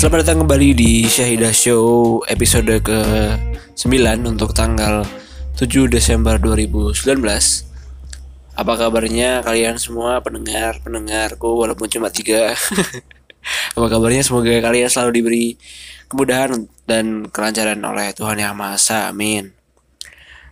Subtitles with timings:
[0.00, 1.84] Selamat datang kembali di Syahidah Show
[2.24, 5.04] episode ke-9 untuk tanggal
[5.60, 7.04] 7 Desember 2019.
[8.56, 12.56] Apa kabarnya kalian semua pendengar-pendengarku walaupun cuma tiga.
[13.76, 15.46] Apa kabarnya semoga kalian selalu diberi
[16.08, 19.12] kemudahan dan kelancaran oleh Tuhan Yang Maha Esa.
[19.12, 19.52] Amin.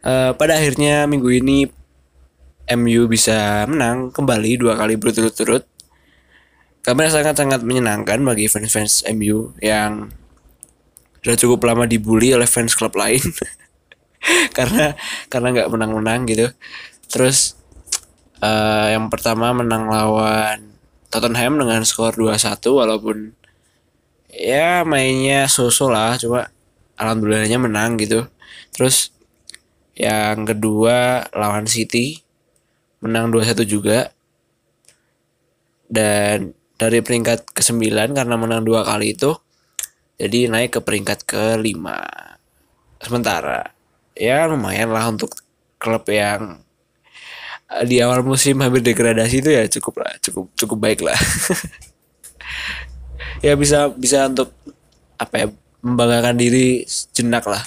[0.04, 1.72] Uh, pada akhirnya minggu ini
[2.76, 5.64] MU bisa menang kembali dua kali berturut-turut
[6.88, 10.08] kabar sangat-sangat menyenangkan bagi fans-fans MU yang
[11.20, 13.20] sudah cukup lama dibully oleh fans klub lain
[14.56, 14.96] karena
[15.28, 16.48] karena nggak menang-menang gitu.
[17.12, 17.60] Terus
[18.40, 20.80] uh, yang pertama menang lawan
[21.12, 23.36] Tottenham dengan skor 2-1 walaupun
[24.32, 26.48] ya mainnya so-so lah cuma
[26.96, 28.24] alhamdulillahnya menang gitu.
[28.72, 29.12] Terus
[29.92, 32.24] yang kedua lawan City
[33.04, 34.08] menang 2-1 juga.
[35.92, 39.34] Dan dari peringkat ke-9 karena menang dua kali itu
[40.18, 41.82] jadi naik ke peringkat ke-5
[43.02, 43.74] sementara
[44.14, 45.34] ya lumayan lah untuk
[45.78, 46.62] klub yang
[47.70, 51.18] eh, di awal musim hampir degradasi itu ya cukup lah cukup cukup baik lah.
[53.38, 54.50] Ya bisa bisa untuk
[55.14, 55.46] apa ya
[55.82, 56.82] membanggakan diri
[57.14, 57.62] jenak lah.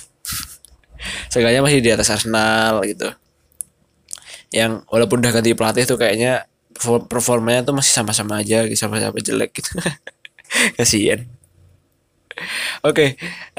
[1.31, 3.07] Seenggaknya masih di atas Arsenal gitu.
[4.51, 6.43] Yang walaupun udah ganti pelatih tuh kayaknya
[7.07, 9.77] performanya tuh masih sama-sama aja sama-sama jelek gitu.
[10.77, 11.29] Kasian.
[12.81, 13.09] Oke okay,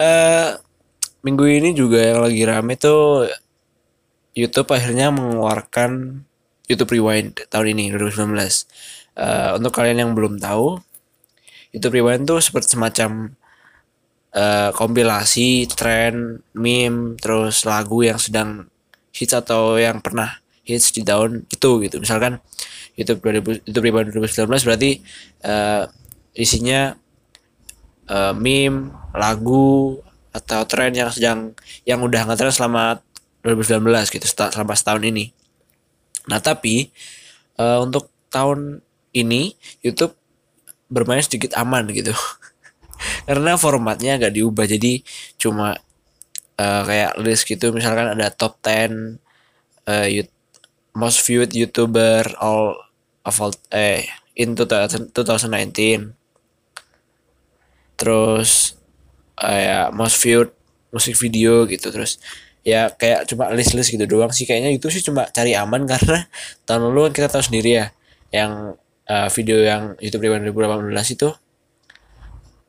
[0.01, 0.49] uh, eh,
[1.23, 3.31] minggu ini juga yang lagi rame tuh
[4.33, 6.25] YouTube akhirnya mengeluarkan
[6.67, 8.43] YouTube Rewind tahun ini 2019 uh,
[9.21, 10.81] eh, untuk kalian yang belum tahu
[11.73, 13.37] YouTube Rewind tuh seperti semacam
[14.37, 18.69] uh, kompilasi tren meme terus lagu yang sedang
[19.13, 21.97] hits atau yang pernah hits di tahun itu gitu.
[22.01, 22.41] Misalkan
[22.99, 24.91] YouTube 2000 YouTube Rebound 2019 berarti
[25.49, 25.89] uh,
[26.37, 26.97] isinya
[28.09, 30.01] uh, meme, lagu
[30.33, 31.53] atau tren yang sedang
[31.85, 33.05] yang udah ngetren selama
[33.45, 35.33] 2019 gitu selama setahun ini.
[36.29, 36.93] Nah tapi
[37.61, 38.81] uh, untuk tahun
[39.13, 39.53] ini
[39.85, 40.17] YouTube
[40.89, 42.13] bermain sedikit aman gitu
[43.29, 45.05] karena formatnya agak diubah jadi
[45.41, 45.77] cuma
[46.61, 49.17] uh, kayak list gitu misalkan ada top 10
[49.89, 50.09] uh,
[50.93, 52.77] most viewed YouTuber all
[53.25, 54.05] of all eh
[54.37, 55.13] in 2019
[57.97, 58.75] terus
[59.39, 60.51] ya most viewed
[60.93, 62.21] musik video gitu terus
[62.63, 64.47] ya kayak cuma list-list gitu doang sih.
[64.47, 66.27] Kayaknya itu sih cuma cari aman karena
[66.67, 67.87] tahun lalu kan kita tahu sendiri ya
[68.33, 68.79] yang
[69.11, 71.29] uh, video yang YouTube Rewind 2018 itu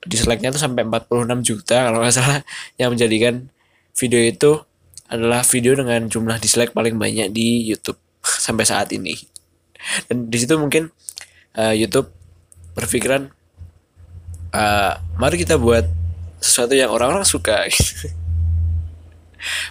[0.04, 2.44] dislike-nya tuh sampai 46 juta kalau nggak salah.
[2.80, 3.34] Yang menjadikan
[3.96, 4.52] video itu
[5.08, 9.20] adalah video dengan jumlah dislike paling banyak di YouTube sampai saat ini.
[10.08, 10.88] Dan di situ mungkin
[11.60, 12.08] uh, YouTube
[12.74, 13.30] berpikiran
[14.56, 15.86] uh, mari kita buat
[16.40, 17.68] sesuatu yang orang-orang suka.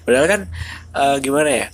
[0.05, 0.41] Padahal kan
[0.93, 1.67] uh, gimana ya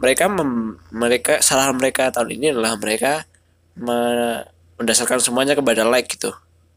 [0.00, 3.24] mereka mem mereka salah mereka tahun ini adalah mereka
[3.76, 3.96] me
[4.80, 6.32] mendasarkan semuanya kepada like gitu.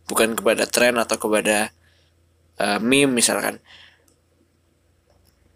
[0.08, 1.72] Bukan kepada tren atau kepada
[2.60, 3.64] uh, meme misalkan.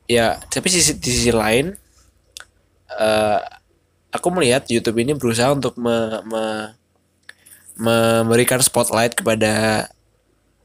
[0.08, 1.76] Ya tapi sisi di sisi lain
[2.96, 3.44] uh,
[4.12, 6.44] aku melihat YouTube ini berusaha untuk me, me,
[7.78, 9.86] memberikan spotlight kepada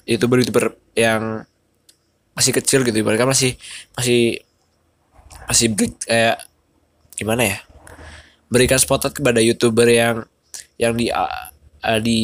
[0.09, 1.45] youtuber-youtuber yang
[2.33, 2.97] masih kecil gitu.
[3.05, 3.59] Mereka masih
[3.95, 4.41] masih
[5.47, 5.67] masih
[6.07, 6.43] kayak
[7.19, 7.59] gimana ya?
[8.49, 10.25] Berikan spotlight kepada youtuber yang
[10.81, 11.51] yang di uh,
[12.01, 12.21] di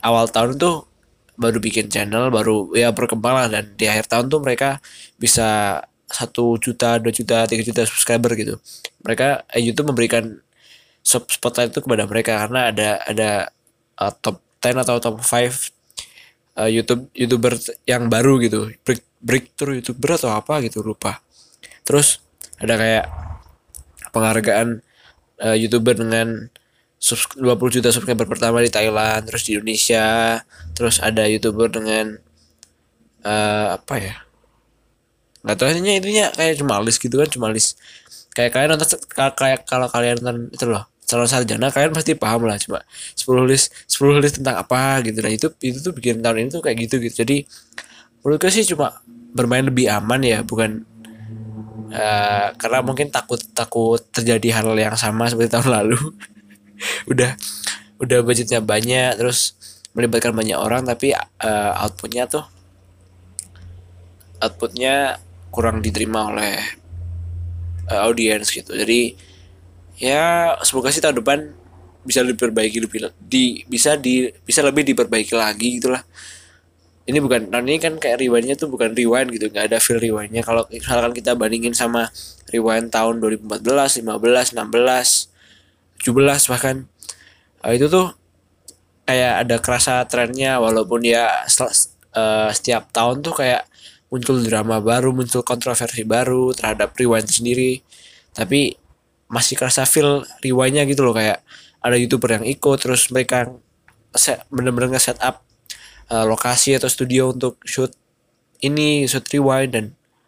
[0.00, 0.88] awal tahun tuh
[1.36, 3.46] baru bikin channel baru ya berkembang lah.
[3.52, 4.80] Dan di akhir tahun tuh mereka
[5.20, 8.54] bisa satu juta dua juta tiga juta subscriber gitu.
[9.02, 10.38] Mereka eh, YouTube memberikan
[11.06, 13.30] spotlight itu kepada mereka karena ada ada
[14.02, 15.30] uh, top 10 atau top 5
[16.58, 17.54] uh, YouTube youtuber
[17.86, 18.74] yang baru gitu.
[18.82, 21.22] Break breakthrough youtuber atau apa gitu lupa.
[21.86, 22.18] Terus
[22.58, 23.06] ada kayak
[24.10, 24.82] penghargaan
[25.44, 26.48] uh, youtuber dengan
[26.96, 30.40] 20 juta subscriber pertama di Thailand terus di Indonesia
[30.72, 32.16] terus ada youtuber dengan
[33.22, 34.25] uh, apa ya
[35.46, 37.78] nggak tahu intinya intinya kayak cuma list gitu kan cuma list.
[38.34, 42.58] Kayak kalian nonton kayak kalau kalian nonton itu loh calon sarjana kalian pasti paham lah
[42.58, 42.82] coba
[43.14, 45.22] 10 list 10 list tentang apa gitu.
[45.22, 47.22] Nah itu itu tuh bikin tahun ini tuh kayak gitu gitu.
[47.22, 47.46] Jadi
[48.26, 48.98] menurut gue sih cuma
[49.30, 50.82] bermain lebih aman ya bukan
[51.94, 55.98] uh, karena mungkin takut takut terjadi hal yang sama seperti tahun lalu.
[57.12, 57.38] Udah
[57.96, 59.56] udah budgetnya banyak terus
[59.96, 62.44] melibatkan banyak orang tapi uh, outputnya tuh
[64.44, 65.16] outputnya
[65.56, 66.60] kurang diterima oleh
[67.88, 68.76] uh, audiens gitu.
[68.76, 69.16] Jadi
[69.96, 71.38] ya semoga sih tahun depan
[72.04, 76.04] bisa diperbaiki lebih di bisa di bisa lebih diperbaiki lagi gitulah.
[77.06, 80.44] Ini bukan tahun ini kan kayak rewindnya tuh bukan rewind gitu nggak ada feel rewindnya.
[80.44, 82.12] Kalau misalkan kita bandingin sama
[82.52, 85.32] rewind tahun 2014 15 16
[86.02, 86.76] 17 bahkan
[87.64, 88.12] uh, itu tuh
[89.06, 93.70] kayak ada kerasa trennya walaupun ya uh, setiap tahun tuh kayak
[94.12, 97.82] muncul drama baru muncul kontroversi baru terhadap rewind sendiri.
[98.32, 98.76] Tapi
[99.26, 101.42] masih kerasa feel rewindnya gitu loh kayak
[101.82, 103.50] ada youtuber yang ikut terus mereka
[104.48, 105.42] bener-bener nge-set up
[106.08, 107.90] uh, lokasi atau studio untuk shoot
[108.62, 109.86] ini shoot rewind dan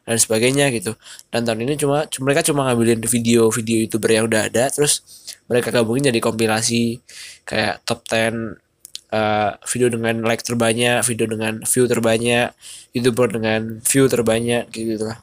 [0.09, 0.97] dan sebagainya gitu.
[1.29, 5.05] Dan tahun ini cuma mereka cuma ngambilin video-video youtuber yang udah ada terus
[5.47, 7.05] mereka gabungin jadi kompilasi
[7.45, 8.68] kayak top 10
[9.13, 12.53] uh, video dengan like terbanyak video dengan view terbanyak
[12.97, 15.19] youtuber dengan view terbanyak gitu lah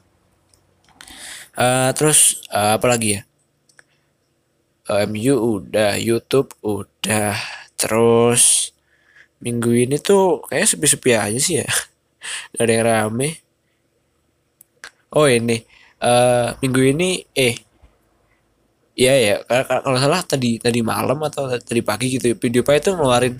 [1.59, 3.21] uh, terus uh, apa lagi ya?
[4.85, 7.33] Uh, MU udah YouTube udah
[7.73, 8.69] terus
[9.41, 11.69] minggu ini tuh kayak sepi-sepi aja sih ya.
[12.53, 13.29] Gak ada yang rame.
[15.09, 15.65] Oh ini.
[15.97, 17.64] Uh, minggu ini eh
[18.95, 19.35] Iya ya,
[19.83, 23.35] kalau salah tadi tadi malam atau tadi pagi gitu video pak itu ngeluarin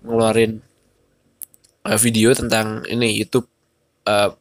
[0.00, 0.52] ngeluarin
[1.84, 3.44] uh, video tentang ini YouTube
[4.08, 4.32] uh,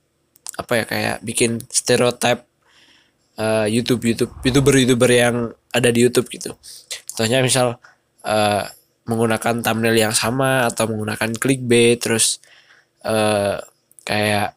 [0.56, 2.48] apa ya kayak bikin stereotip
[3.36, 5.36] uh, YouTube YouTube youtuber youtuber yang
[5.76, 6.56] ada di YouTube gitu.
[7.12, 7.76] Contohnya misal
[8.24, 8.64] uh,
[9.08, 12.40] menggunakan thumbnail yang sama atau menggunakan clickbait terus
[13.04, 13.60] uh,
[14.08, 14.56] kayak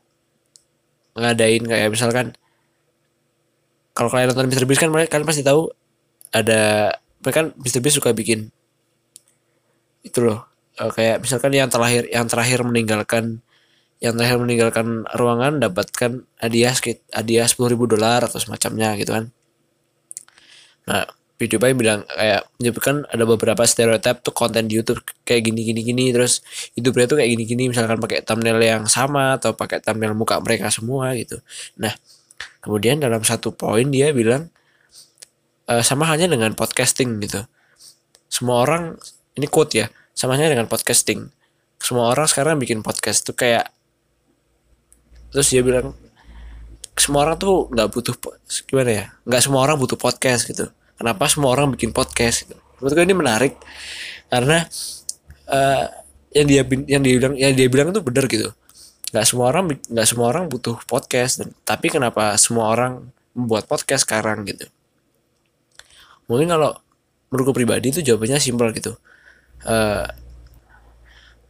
[1.18, 2.38] ngadain kayak misalkan
[3.92, 4.64] kalau kalian nonton Mr.
[4.64, 5.68] Beast kan kalian pasti tahu
[6.32, 6.92] ada
[7.22, 7.80] mereka kan Mr.
[7.84, 8.48] Beast suka bikin
[10.02, 10.48] itu loh
[10.80, 13.44] uh, kayak misalkan yang terakhir yang terakhir meninggalkan
[14.02, 16.74] yang terakhir meninggalkan ruangan dapatkan hadiah
[17.14, 19.30] hadiah sepuluh ribu dolar atau semacamnya gitu kan
[20.82, 21.06] nah
[21.42, 25.80] video PewDiePie bilang kayak menyebutkan ada beberapa stereotip tuh konten di YouTube kayak gini gini
[25.82, 26.38] gini terus
[26.78, 30.70] YouTube tuh kayak gini gini misalkan pakai thumbnail yang sama atau pakai thumbnail muka mereka
[30.70, 31.42] semua gitu.
[31.82, 31.90] Nah,
[32.62, 34.48] kemudian dalam satu poin dia bilang
[35.66, 37.42] e, sama halnya dengan podcasting gitu.
[38.30, 38.96] Semua orang
[39.36, 41.28] ini quote ya, sama halnya dengan podcasting.
[41.82, 43.68] Semua orang sekarang bikin podcast tuh kayak
[45.32, 45.96] terus dia bilang
[46.92, 48.14] semua orang tuh nggak butuh
[48.68, 50.68] gimana ya nggak semua orang butuh podcast gitu
[51.00, 52.56] kenapa semua orang bikin podcast gitu.
[52.78, 53.52] menurut gue ini menarik
[54.28, 54.68] karena
[55.48, 55.84] uh,
[56.36, 58.52] yang dia yang dia bilang yang dia bilang itu benar gitu
[59.12, 64.08] nggak semua orang nggak semua orang butuh podcast dan tapi kenapa semua orang membuat podcast
[64.08, 64.66] sekarang gitu?
[66.26, 66.80] Mungkin kalau
[67.28, 68.96] menurut gue pribadi itu jawabannya simpel gitu.
[69.68, 70.08] Uh,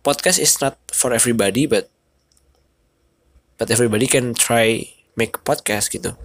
[0.03, 1.87] podcast is not for everybody but
[3.57, 4.83] but everybody can try
[5.15, 6.19] make podcast gitu.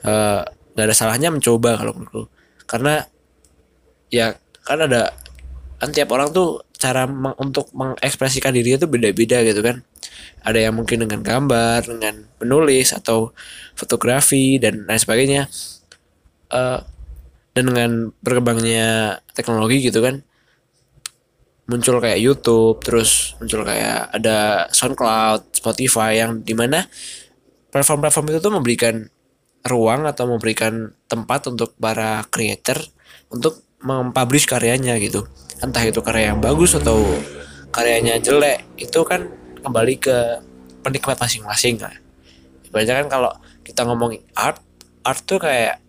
[0.00, 0.42] Uh,
[0.72, 2.32] nggak ada salahnya mencoba kalau menurutku
[2.64, 3.04] karena
[4.08, 4.32] ya
[4.64, 5.12] kan ada
[5.76, 9.84] kan tiap orang tuh cara meng, untuk mengekspresikan dirinya tuh beda-beda gitu kan
[10.42, 13.32] ada yang mungkin dengan gambar dengan menulis atau
[13.74, 15.42] fotografi dan lain sebagainya.
[16.52, 16.84] Uh,
[17.52, 17.90] dan dengan
[18.24, 20.24] berkembangnya teknologi gitu kan
[21.68, 26.84] muncul kayak YouTube terus muncul kayak ada SoundCloud Spotify yang di mana
[27.70, 28.94] platform-platform itu tuh memberikan
[29.62, 32.82] ruang atau memberikan tempat untuk para creator
[33.30, 35.24] untuk mempublish karyanya gitu.
[35.62, 36.98] Entah itu karya yang bagus atau
[37.70, 39.30] karyanya jelek itu kan
[39.62, 40.16] kembali ke
[40.82, 41.94] penikmat masing-masing kan
[42.72, 44.58] ibaratnya kan kalau kita ngomongin art
[45.04, 45.82] art tuh kayak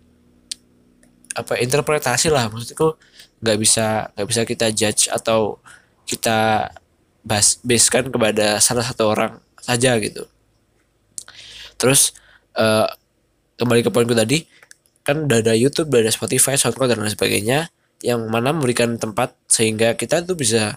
[1.34, 2.46] apa interpretasi lah.
[2.52, 3.00] Maksudku
[3.42, 5.58] nggak bisa nggak bisa kita judge atau
[6.04, 6.70] kita
[7.24, 10.28] bas basekan kepada salah satu orang saja gitu.
[11.80, 12.14] Terus
[12.54, 12.86] uh,
[13.58, 14.46] kembali ke poinku tadi
[15.04, 17.68] kan udah ada YouTube, udah ada Spotify, SoundCloud dan lain sebagainya
[18.04, 20.76] yang mana memberikan tempat sehingga kita tuh bisa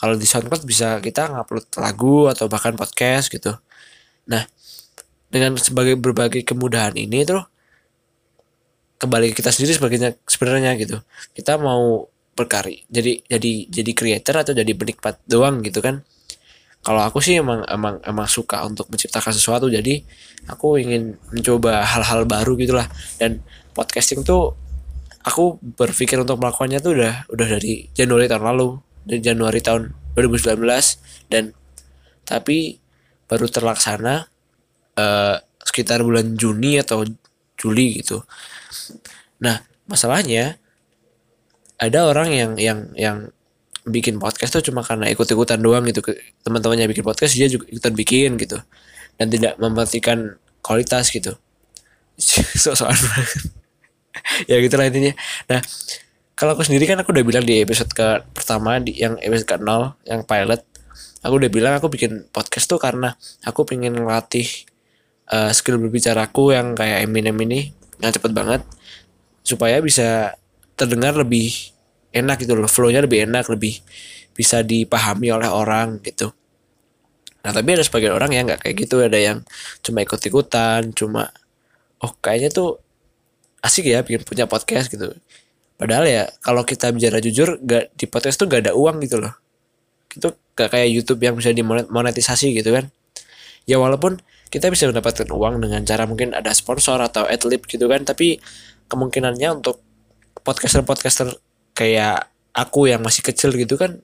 [0.00, 3.52] kalau di SoundCloud bisa kita ngupload lagu atau bahkan podcast gitu.
[4.32, 4.48] Nah,
[5.28, 7.44] dengan sebagai berbagai kemudahan ini tuh
[8.96, 11.04] kembali ke kita sendiri sebagainya sebenarnya gitu.
[11.36, 12.08] Kita mau
[12.40, 16.00] berkarya jadi jadi jadi creator atau jadi penikmat doang gitu kan
[16.80, 20.00] kalau aku sih emang emang emang suka untuk menciptakan sesuatu jadi
[20.48, 22.88] aku ingin mencoba hal-hal baru gitulah
[23.20, 23.44] dan
[23.76, 24.56] podcasting tuh
[25.20, 30.60] aku berpikir untuk melakukannya tuh udah udah dari Januari tahun lalu dari Januari tahun 2019
[31.30, 31.54] dan
[32.26, 32.78] tapi
[33.26, 34.26] baru terlaksana
[34.98, 37.06] uh, sekitar bulan Juni atau
[37.54, 38.22] Juli gitu.
[39.42, 40.58] Nah masalahnya
[41.80, 43.18] ada orang yang yang yang
[43.88, 46.04] bikin podcast tuh cuma karena ikut-ikutan doang gitu.
[46.44, 48.60] Teman-temannya bikin podcast dia juga ikutan bikin gitu.
[49.16, 51.36] Dan tidak memperhatikan kualitas gitu.
[52.62, 52.96] So-soan
[54.50, 55.14] ya gitu lah intinya.
[55.48, 55.60] Nah
[56.40, 59.56] kalau aku sendiri kan aku udah bilang di episode ke pertama di yang episode ke
[59.60, 60.64] nol yang pilot
[61.20, 63.12] aku udah bilang aku bikin podcast tuh karena
[63.44, 64.48] aku pengen ngelatih
[65.28, 68.64] uh, skill berbicaraku yang kayak Eminem ini yang cepet banget
[69.44, 70.32] supaya bisa
[70.80, 71.52] terdengar lebih
[72.16, 73.84] enak gitu loh flownya lebih enak lebih
[74.32, 76.32] bisa dipahami oleh orang gitu.
[77.44, 79.44] Nah tapi ada sebagian orang yang nggak kayak gitu ada yang
[79.84, 81.28] cuma ikut ikutan cuma
[82.00, 82.80] oh kayaknya tuh
[83.60, 85.12] asik ya bikin punya podcast gitu
[85.80, 89.32] padahal ya kalau kita bicara jujur gak di podcast tuh gak ada uang gitu loh.
[90.12, 92.92] Itu gak kayak YouTube yang bisa dimonetisasi gitu kan.
[93.64, 94.20] Ya walaupun
[94.52, 98.42] kita bisa mendapatkan uang dengan cara mungkin ada sponsor atau adlib gitu kan tapi
[98.90, 99.78] kemungkinannya untuk
[100.42, 101.30] podcaster-podcaster
[101.72, 104.02] kayak aku yang masih kecil gitu kan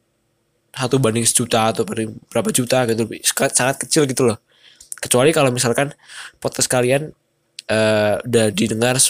[0.71, 1.83] satu banding sejuta atau
[2.31, 3.09] berapa juta gitu
[3.51, 4.39] sangat kecil gitu loh.
[4.97, 5.93] Kecuali kalau misalkan
[6.41, 7.13] podcast kalian
[7.73, 9.01] uh, udah didengar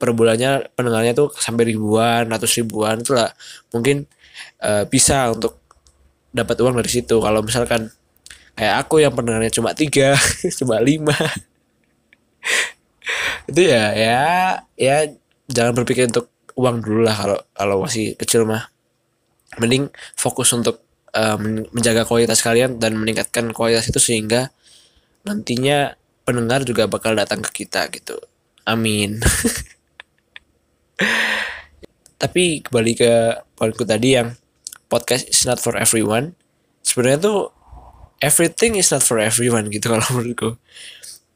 [0.00, 3.28] per bulannya pendengarnya tuh sampai ribuan ratus ribuan itu lah
[3.68, 4.08] mungkin
[4.64, 5.60] uh, bisa untuk
[6.32, 7.92] dapat uang dari situ kalau misalkan
[8.56, 10.16] kayak aku yang pendengarnya cuma tiga
[10.58, 11.12] cuma lima
[13.52, 14.20] itu ya ya
[14.80, 14.96] ya
[15.52, 18.72] jangan berpikir untuk uang dulu lah kalau kalau masih kecil mah
[19.60, 20.80] mending fokus untuk
[21.12, 21.36] uh,
[21.74, 24.48] menjaga kualitas kalian dan meningkatkan kualitas itu sehingga
[25.26, 25.92] nantinya
[26.22, 28.16] pendengar juga bakal datang ke kita gitu.
[28.62, 29.18] Amin.
[32.20, 33.12] Tapi kembali ke
[33.56, 34.36] poinku tadi yang
[34.92, 36.36] podcast is not for everyone.
[36.84, 37.40] Sebenarnya tuh
[38.20, 40.60] everything is not for everyone gitu kalau menurutku.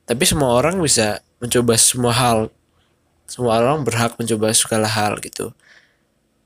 [0.04, 2.38] Tapi semua orang bisa mencoba semua hal.
[3.24, 5.56] Semua orang berhak mencoba segala hal gitu.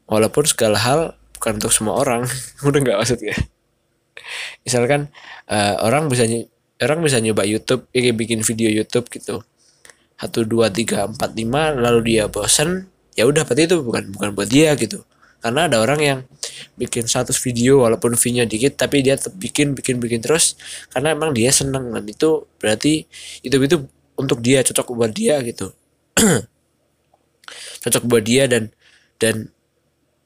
[0.06, 2.26] Walaupun segala hal bukan untuk semua orang
[2.66, 3.38] udah nggak maksudnya
[4.66, 5.06] misalkan
[5.46, 6.26] uh, orang bisa
[6.82, 9.46] orang bisa nyoba YouTube ya bikin video YouTube gitu
[10.18, 14.46] satu dua tiga empat lima lalu dia bosen ya udah berarti itu bukan bukan buat
[14.46, 15.02] dia gitu.
[15.42, 16.18] Karena ada orang yang
[16.78, 20.54] bikin satu video walaupun view-nya dikit tapi dia bikin bikin bikin terus
[20.94, 21.90] karena emang dia seneng.
[21.90, 23.10] Dan itu berarti
[23.42, 23.76] itu itu
[24.14, 25.74] untuk dia cocok buat dia gitu.
[27.78, 28.74] Cocok buat dia dan
[29.22, 29.54] dan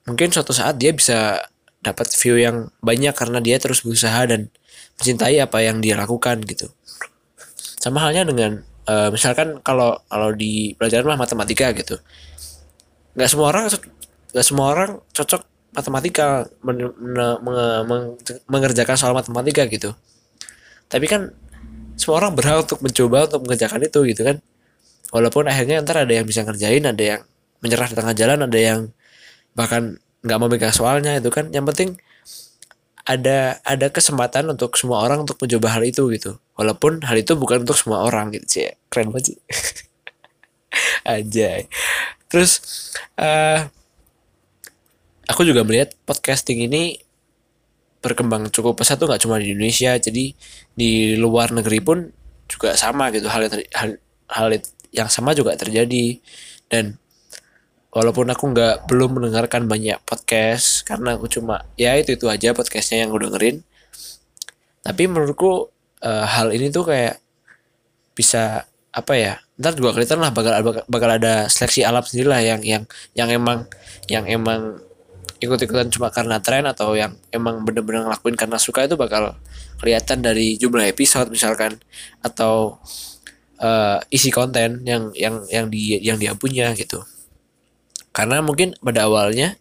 [0.09, 1.45] mungkin suatu saat dia bisa
[1.85, 4.49] dapat view yang banyak karena dia terus berusaha dan
[4.97, 6.73] mencintai apa yang dia lakukan gitu.
[7.77, 12.01] Sama halnya dengan uh, misalkan kalau kalau di pelajaran mah matematika gitu
[13.13, 13.65] nggak semua orang
[14.33, 15.43] nggak semua orang cocok
[15.73, 18.03] matematika men, men, men,
[18.49, 19.97] mengerjakan soal matematika gitu.
[20.89, 21.33] Tapi kan
[21.97, 24.37] semua orang berhak untuk mencoba untuk mengerjakan itu gitu kan.
[25.13, 27.21] Walaupun akhirnya ntar ada yang bisa ngerjain ada yang
[27.65, 28.81] menyerah di tengah jalan ada yang
[29.53, 31.49] bahkan nggak mau megang soalnya itu kan.
[31.53, 31.89] Yang penting
[33.09, 36.37] ada ada kesempatan untuk semua orang untuk mencoba hal itu gitu.
[36.57, 38.73] Walaupun hal itu bukan untuk semua orang gitu sih.
[38.93, 39.39] Keren banget sih.
[41.17, 41.69] Aja
[42.33, 42.65] terus
[43.21, 43.69] uh,
[45.29, 46.97] aku juga melihat podcasting ini
[48.03, 49.95] berkembang cukup pesat tuh nggak cuma di Indonesia.
[49.95, 50.35] Jadi
[50.75, 52.11] di luar negeri pun
[52.51, 53.31] juga sama gitu.
[53.31, 53.91] Hal hal
[54.29, 54.47] hal
[54.91, 56.19] yang sama juga terjadi.
[56.67, 56.99] Dan
[57.95, 63.07] walaupun aku nggak belum mendengarkan banyak podcast karena aku cuma ya itu itu aja podcastnya
[63.07, 63.63] yang aku dengerin.
[64.83, 65.71] Tapi menurutku
[66.03, 67.23] uh, hal ini tuh kayak
[68.13, 72.61] bisa apa ya ntar juga kelihatan lah bakal bakal ada seleksi alam sendiri lah yang
[72.67, 72.83] yang
[73.15, 73.71] yang emang
[74.11, 74.83] yang emang
[75.43, 79.35] ikut-ikutan cuma karena tren atau yang emang bener-bener ngelakuin karena suka itu bakal
[79.83, 81.83] kelihatan dari jumlah episode misalkan.
[82.23, 82.79] Atau
[83.59, 87.03] uh, isi konten yang yang yang di yang dia punya gitu.
[88.15, 89.59] Karena mungkin pada awalnya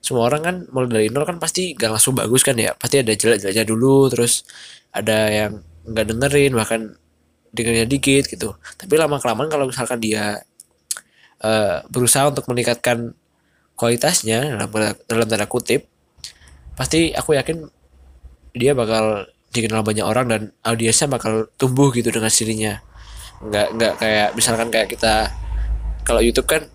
[0.00, 2.72] semua orang kan mulai dari nol kan pasti gak langsung bagus kan ya.
[2.72, 4.48] Pasti ada jelek-jeleknya dulu terus
[4.96, 6.80] ada yang nggak dengerin bahkan
[7.50, 8.54] dengernya dikit gitu.
[8.78, 10.42] Tapi lama kelamaan kalau misalkan dia
[11.42, 13.14] uh, berusaha untuk meningkatkan
[13.74, 14.68] kualitasnya dalam
[15.08, 15.88] dalam tanda kutip
[16.76, 17.64] pasti aku yakin
[18.52, 22.76] dia bakal dikenal banyak orang dan audiensnya bakal tumbuh gitu dengan sirinya
[23.40, 25.32] nggak nggak kayak misalkan kayak kita
[26.04, 26.68] kalau YouTube kan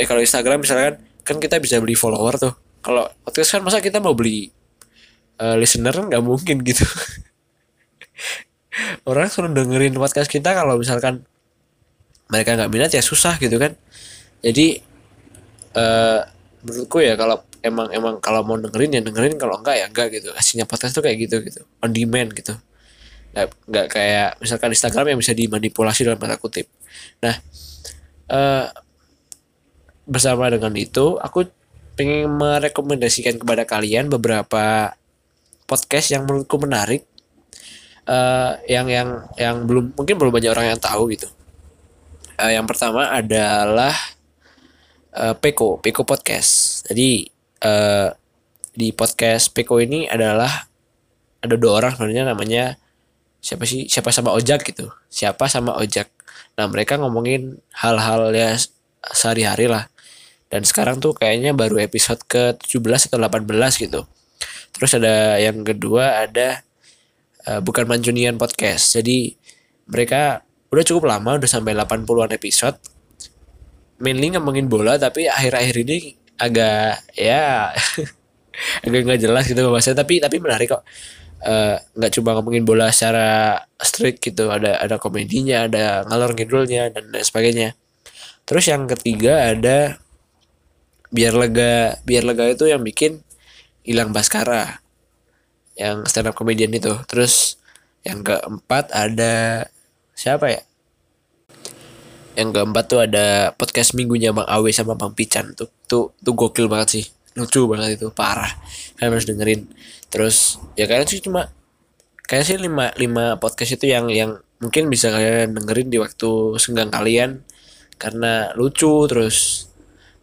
[0.00, 2.54] eh kalau Instagram misalkan kan kita bisa beli follower tuh.
[2.80, 4.48] Kalau podcast kan masa kita mau beli
[5.42, 6.88] uh, listener nggak mungkin gitu
[9.08, 11.24] orang suruh dengerin podcast kita kalau misalkan
[12.28, 13.74] mereka nggak minat ya susah gitu kan.
[14.44, 14.78] Jadi
[15.74, 16.20] uh,
[16.62, 19.40] menurutku ya kalau emang emang kalau mau dengerin ya dengerin.
[19.40, 20.30] Kalau enggak ya enggak gitu.
[20.36, 21.64] Aslinya podcast tuh kayak gitu gitu.
[21.80, 22.54] On demand gitu.
[23.32, 26.68] Nggak nggak kayak misalkan Instagram yang bisa dimanipulasi dalam tanda kutip.
[27.24, 27.34] Nah
[28.28, 28.68] uh,
[30.08, 31.48] bersama dengan itu aku
[31.96, 34.94] pengen merekomendasikan kepada kalian beberapa
[35.66, 37.07] podcast yang menurutku menarik
[38.08, 41.28] uh, yang yang yang belum mungkin belum banyak orang yang tahu gitu.
[42.40, 43.92] Uh, yang pertama adalah
[45.14, 46.82] uh, Peko Peko Podcast.
[46.88, 47.28] Jadi
[47.62, 48.08] uh,
[48.72, 50.70] di podcast Peko ini adalah
[51.38, 52.64] ada dua orang sebenarnya namanya
[53.38, 53.86] siapa sih?
[53.86, 54.88] Siapa sama Ojak gitu.
[55.12, 56.08] Siapa sama Ojak.
[56.58, 58.56] Nah mereka ngomongin hal-hal ya
[59.14, 59.86] sehari-hari lah.
[60.48, 63.44] Dan sekarang tuh kayaknya baru episode ke 17 atau 18
[63.84, 64.00] gitu.
[64.72, 66.64] Terus ada yang kedua ada
[67.46, 68.98] uh, bukan Mancunian podcast.
[68.98, 69.36] Jadi
[69.86, 72.76] mereka udah cukup lama udah sampai 80-an episode.
[74.02, 75.96] Mainly ngomongin bola tapi akhir-akhir ini
[76.38, 77.74] agak ya
[78.86, 80.02] agak nggak jelas gitu bahasanya.
[80.02, 80.82] Tapi tapi menarik kok.
[81.38, 84.50] Eh, nggak uh, cuma ngomongin bola secara strict gitu.
[84.50, 87.68] Ada ada komedinya ada ngalor ngidulnya dan lain sebagainya.
[88.42, 90.02] Terus yang ketiga ada
[91.14, 91.98] biar lega.
[92.02, 93.22] Biar lega itu yang bikin
[93.86, 94.87] hilang Baskara
[95.78, 96.90] yang stand up comedian itu.
[97.06, 97.56] Terus
[98.02, 99.64] yang keempat ada
[100.12, 100.62] siapa ya?
[102.34, 105.70] Yang keempat tuh ada podcast minggunya Bang Awe sama Bang Pican tuh.
[105.86, 107.04] Tuh tuh gokil banget sih.
[107.38, 108.50] Lucu banget itu parah.
[108.98, 109.70] Kalian harus dengerin.
[110.10, 111.50] Terus ya kalian sih cuma
[112.28, 116.90] kayak sih lima lima podcast itu yang yang mungkin bisa kalian dengerin di waktu senggang
[116.90, 117.46] kalian.
[117.98, 119.66] Karena lucu terus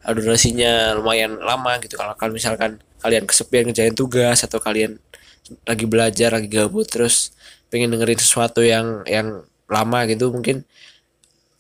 [0.06, 2.00] durasinya lumayan lama gitu.
[2.00, 2.72] Kalau kalian misalkan
[3.04, 5.00] kalian kesepian ngejain tugas atau kalian
[5.66, 7.38] lagi belajar lagi gabut terus
[7.70, 10.66] pengen dengerin sesuatu yang yang lama gitu mungkin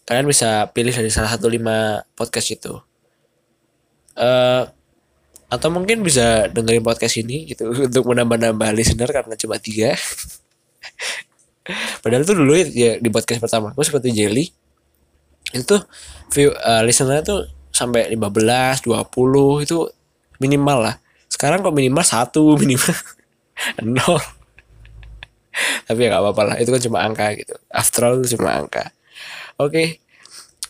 [0.06, 2.74] kalian bisa pilih dari salah satu lima podcast itu.
[4.16, 4.70] Uh,
[5.50, 9.98] atau mungkin bisa dengerin podcast ini gitu untuk menambah-nambah listener karena cuma tiga.
[12.06, 14.54] Padahal tuh dulu ya di podcast pertama aku seperti Jelly
[15.50, 15.76] itu
[16.30, 19.90] view uh, listener tuh sampai 15 20 itu
[20.38, 20.96] minimal lah.
[21.26, 22.94] Sekarang kok minimal satu minimal
[23.84, 24.22] nol.
[25.88, 26.56] Tapi ya gak apa-apa lah.
[26.60, 27.56] Itu kan cuma angka gitu.
[27.72, 28.92] After all itu cuma angka.
[29.60, 29.72] Oke.
[29.72, 29.88] Okay.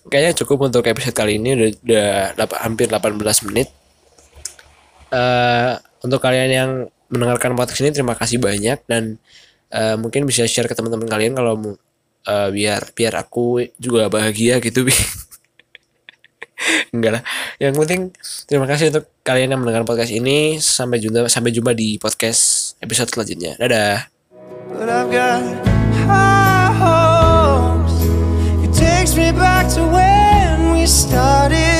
[0.05, 1.57] kayaknya cukup untuk episode kali ini.
[1.57, 3.17] Udah, udah dap- hampir 18
[3.49, 3.73] menit.
[5.09, 6.71] Uh, untuk kalian yang
[7.09, 8.77] mendengarkan podcast ini terima kasih banyak.
[8.86, 9.17] Dan
[9.73, 11.73] uh, mungkin bisa share ke teman-teman kalian kalau
[12.29, 14.86] uh, biar biar aku juga bahagia gitu
[16.95, 17.23] enggak lah.
[17.59, 18.01] Yang penting
[18.47, 20.62] terima kasih untuk kalian yang mendengar podcast ini.
[20.62, 22.43] Sampai jumpa sampai jumpa di podcast
[22.81, 23.55] episode selanjutnya.
[23.59, 24.11] Dadah.
[30.85, 31.74] Started.